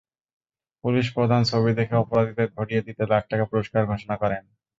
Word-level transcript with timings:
পুলিশপ্রধান 0.83 1.41
ছবি 1.51 1.71
দেখে 1.79 1.95
অপরাধীদের 1.97 2.49
ধরিয়ে 2.57 2.85
দিতে 2.87 3.03
লাখ 3.11 3.23
টাকা 3.31 3.45
পুরস্কার 3.51 3.81
ঘোষণা 3.91 4.15
করেন। 4.21 4.43